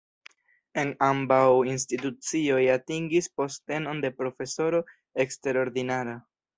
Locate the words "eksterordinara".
5.29-6.23